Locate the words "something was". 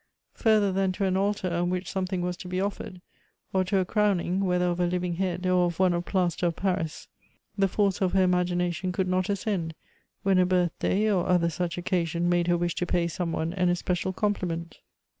1.91-2.35